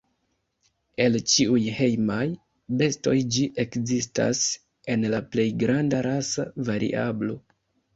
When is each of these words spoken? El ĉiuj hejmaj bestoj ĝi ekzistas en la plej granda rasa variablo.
El 1.03 1.17
ĉiuj 1.33 1.59
hejmaj 1.81 2.23
bestoj 2.81 3.15
ĝi 3.37 3.47
ekzistas 3.67 4.45
en 4.97 5.09
la 5.17 5.25
plej 5.33 5.49
granda 5.65 6.05
rasa 6.13 6.53
variablo. 6.75 7.43